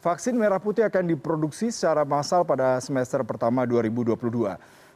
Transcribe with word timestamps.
Vaksin 0.00 0.32
merah 0.32 0.56
putih 0.56 0.88
akan 0.88 1.12
diproduksi 1.12 1.68
secara 1.68 2.08
massal 2.08 2.40
pada 2.40 2.80
semester 2.80 3.20
pertama 3.20 3.68
2022. 3.68 4.16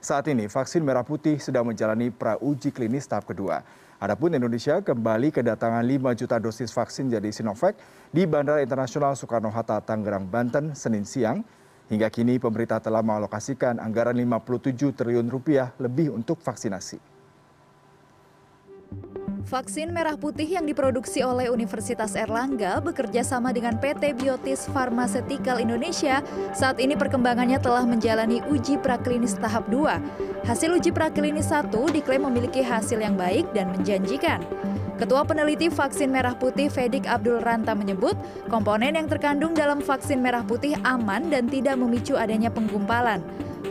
Saat 0.01 0.33
ini, 0.33 0.49
vaksin 0.49 0.81
merah 0.81 1.05
putih 1.05 1.37
sedang 1.37 1.69
menjalani 1.69 2.09
pra-uji 2.09 2.73
klinis 2.73 3.05
tahap 3.05 3.29
kedua. 3.29 3.61
Adapun 4.01 4.33
Indonesia 4.33 4.81
kembali 4.81 5.29
kedatangan 5.29 5.85
5 5.85 6.17
juta 6.17 6.41
dosis 6.41 6.73
vaksin 6.73 7.13
jadi 7.13 7.29
Sinovac 7.29 7.77
di 8.17 8.25
Bandara 8.25 8.65
Internasional 8.65 9.13
Soekarno-Hatta, 9.13 9.85
Tangerang, 9.85 10.25
Banten, 10.25 10.73
Senin 10.73 11.05
siang. 11.05 11.45
Hingga 11.93 12.09
kini 12.09 12.41
pemerintah 12.41 12.81
telah 12.81 13.05
mengalokasikan 13.05 13.77
anggaran 13.85 14.17
57 14.17 14.97
triliun 14.97 15.29
rupiah 15.29 15.77
lebih 15.85 16.17
untuk 16.17 16.41
vaksinasi. 16.41 17.14
Vaksin 19.45 19.93
merah 19.93 20.17
putih 20.17 20.49
yang 20.49 20.65
diproduksi 20.65 21.21
oleh 21.21 21.53
Universitas 21.53 22.17
Erlangga 22.17 22.81
bekerja 22.81 23.21
sama 23.21 23.53
dengan 23.53 23.77
PT 23.77 24.17
Biotis 24.17 24.65
Pharmaceutical 24.73 25.61
Indonesia 25.61 26.25
saat 26.57 26.81
ini 26.81 26.97
perkembangannya 26.97 27.61
telah 27.61 27.85
menjalani 27.85 28.41
uji 28.49 28.81
praklinis 28.81 29.37
tahap 29.37 29.69
2. 29.69 30.49
Hasil 30.49 30.73
uji 30.73 30.97
praklinis 30.97 31.53
1 31.53 31.69
diklaim 31.93 32.25
memiliki 32.25 32.65
hasil 32.65 32.97
yang 32.97 33.21
baik 33.21 33.45
dan 33.53 33.69
menjanjikan. 33.69 34.41
Ketua 35.05 35.21
peneliti 35.21 35.69
vaksin 35.69 36.09
merah 36.09 36.33
putih 36.33 36.73
Fedik 36.73 37.05
Abdul 37.05 37.45
Ranta 37.45 37.77
menyebut, 37.77 38.17
komponen 38.49 38.97
yang 38.97 39.05
terkandung 39.05 39.53
dalam 39.53 39.85
vaksin 39.85 40.25
merah 40.25 40.41
putih 40.41 40.81
aman 40.81 41.29
dan 41.29 41.45
tidak 41.45 41.77
memicu 41.77 42.17
adanya 42.17 42.49
penggumpalan. 42.49 43.21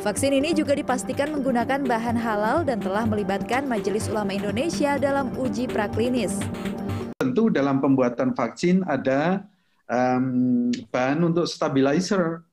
Vaksin 0.05 0.29
ini 0.29 0.53
juga 0.53 0.77
dipastikan 0.77 1.33
menggunakan 1.33 1.89
bahan 1.89 2.21
halal 2.21 2.61
dan 2.61 2.77
telah 2.77 3.09
melibatkan 3.09 3.65
Majelis 3.65 4.05
Ulama 4.13 4.37
Indonesia 4.37 4.93
dalam 5.01 5.33
uji 5.33 5.65
praklinis. 5.65 6.37
Tentu 7.17 7.49
dalam 7.49 7.81
pembuatan 7.81 8.37
vaksin 8.37 8.85
ada 8.85 9.41
um, 9.89 10.69
bahan 10.93 11.17
untuk 11.25 11.49
stabilizer. 11.49 12.45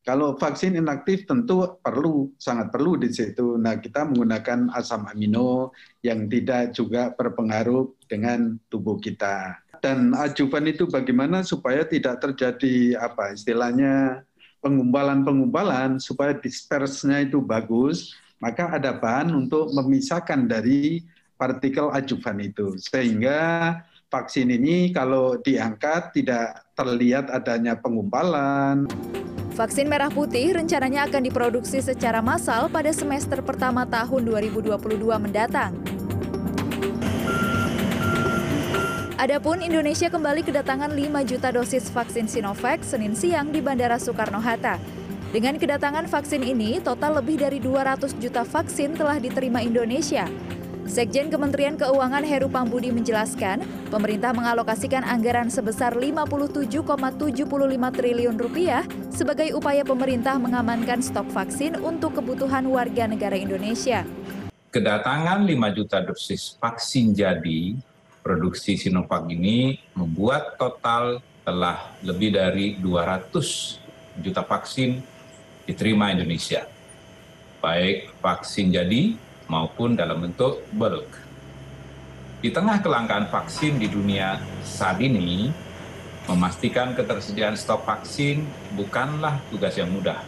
Kalau 0.00 0.32
vaksin 0.32 0.80
inaktif 0.80 1.28
tentu 1.28 1.76
perlu, 1.84 2.32
sangat 2.40 2.72
perlu 2.72 2.96
di 2.96 3.12
situ. 3.12 3.60
Nah, 3.60 3.76
kita 3.76 4.08
menggunakan 4.08 4.72
asam 4.72 5.04
amino 5.04 5.76
yang 6.00 6.24
tidak 6.24 6.72
juga 6.72 7.12
berpengaruh 7.12 7.84
dengan 8.08 8.56
tubuh 8.72 8.96
kita. 8.96 9.60
Dan 9.84 10.16
ajuvan 10.16 10.72
itu 10.72 10.88
bagaimana 10.88 11.44
supaya 11.44 11.84
tidak 11.84 12.20
terjadi 12.20 12.96
apa 12.96 13.32
istilahnya 13.36 14.24
pengumbalan-pengumbalan 14.60 15.96
supaya 16.00 16.36
dispersnya 16.36 17.24
itu 17.24 17.40
bagus, 17.40 18.12
maka 18.40 18.72
ada 18.72 18.96
bahan 18.96 19.32
untuk 19.32 19.72
memisahkan 19.72 20.48
dari 20.48 21.04
partikel 21.36 21.88
ajuvan 21.92 22.40
itu. 22.44 22.76
Sehingga 22.76 23.80
vaksin 24.12 24.52
ini 24.52 24.92
kalau 24.92 25.40
diangkat 25.40 26.12
tidak 26.12 26.60
terlihat 26.76 27.32
adanya 27.32 27.76
pengumbalan. 27.80 28.84
Vaksin 29.60 29.92
merah 29.92 30.08
putih 30.08 30.56
rencananya 30.56 31.04
akan 31.04 31.20
diproduksi 31.20 31.84
secara 31.84 32.24
massal 32.24 32.72
pada 32.72 32.88
semester 32.96 33.44
pertama 33.44 33.84
tahun 33.84 34.24
2022 34.48 34.72
mendatang. 35.20 35.76
Adapun 39.20 39.60
Indonesia 39.60 40.08
kembali 40.08 40.48
kedatangan 40.48 40.96
5 40.96 41.28
juta 41.28 41.52
dosis 41.52 41.92
vaksin 41.92 42.24
Sinovac 42.24 42.80
Senin 42.80 43.12
siang 43.12 43.52
di 43.52 43.60
Bandara 43.60 44.00
Soekarno-Hatta. 44.00 44.80
Dengan 45.28 45.60
kedatangan 45.60 46.08
vaksin 46.08 46.40
ini, 46.40 46.80
total 46.80 47.20
lebih 47.20 47.44
dari 47.44 47.60
200 47.60 48.16
juta 48.16 48.48
vaksin 48.48 48.96
telah 48.96 49.20
diterima 49.20 49.60
Indonesia. 49.60 50.24
Sekjen 50.90 51.30
Kementerian 51.30 51.78
Keuangan 51.78 52.26
Heru 52.26 52.50
Pambudi 52.50 52.90
menjelaskan, 52.90 53.62
pemerintah 53.94 54.34
mengalokasikan 54.34 55.06
anggaran 55.06 55.46
sebesar 55.46 55.94
57,75 55.94 57.46
triliun 57.94 58.34
rupiah 58.34 58.82
sebagai 59.14 59.54
upaya 59.54 59.86
pemerintah 59.86 60.34
mengamankan 60.42 60.98
stok 60.98 61.30
vaksin 61.30 61.78
untuk 61.78 62.18
kebutuhan 62.18 62.66
warga 62.66 63.06
negara 63.06 63.38
Indonesia. 63.38 64.02
Kedatangan 64.74 65.46
5 65.46 65.78
juta 65.78 66.02
dosis 66.02 66.58
vaksin 66.58 67.14
jadi 67.14 67.78
produksi 68.26 68.74
Sinovac 68.74 69.30
ini 69.30 69.78
membuat 69.94 70.58
total 70.58 71.22
telah 71.46 71.86
lebih 72.02 72.34
dari 72.34 72.74
200 72.82 73.30
juta 74.18 74.42
vaksin 74.42 74.98
diterima 75.70 76.10
Indonesia, 76.10 76.66
baik 77.62 78.10
vaksin 78.18 78.74
jadi 78.74 79.29
maupun 79.50 79.98
dalam 79.98 80.22
bentuk 80.22 80.62
bulk. 80.70 81.10
Di 82.40 82.54
tengah 82.54 82.78
kelangkaan 82.78 83.26
vaksin 83.28 83.76
di 83.82 83.90
dunia 83.90 84.38
saat 84.62 85.02
ini, 85.02 85.50
memastikan 86.30 86.94
ketersediaan 86.94 87.58
stok 87.58 87.82
vaksin 87.82 88.46
bukanlah 88.78 89.42
tugas 89.50 89.74
yang 89.74 89.90
mudah. 89.90 90.22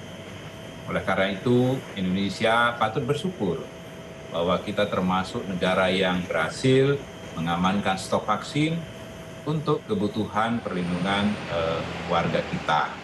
Oleh 0.90 1.00
karena 1.06 1.30
itu, 1.32 1.78
Indonesia 1.94 2.74
patut 2.74 3.06
bersyukur 3.06 3.62
bahwa 4.34 4.58
kita 4.60 4.90
termasuk 4.90 5.46
negara 5.46 5.88
yang 5.88 6.20
berhasil 6.26 6.98
mengamankan 7.38 7.96
stok 7.96 8.26
vaksin 8.26 8.76
untuk 9.46 9.80
kebutuhan 9.86 10.58
perlindungan 10.60 11.30
uh, 11.54 11.80
warga 12.10 12.42
kita. 12.50 13.01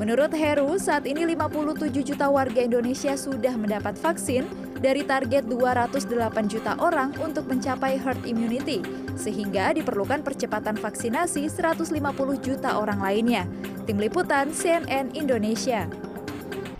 Menurut 0.00 0.32
Heru, 0.32 0.80
saat 0.80 1.04
ini 1.04 1.28
57 1.36 1.92
juta 2.00 2.32
warga 2.32 2.64
Indonesia 2.64 3.12
sudah 3.12 3.52
mendapat 3.60 3.92
vaksin 4.00 4.48
dari 4.80 5.04
target 5.04 5.44
208 5.46 6.48
juta 6.48 6.80
orang 6.80 7.12
untuk 7.20 7.44
mencapai 7.44 8.00
herd 8.00 8.24
immunity, 8.24 8.80
sehingga 9.20 9.76
diperlukan 9.76 10.24
percepatan 10.24 10.80
vaksinasi 10.80 11.44
150 11.46 11.92
juta 12.40 12.80
orang 12.80 13.04
lainnya. 13.04 13.44
Tim 13.84 14.00
Liputan 14.00 14.50
CNN 14.50 15.12
Indonesia. 15.12 15.84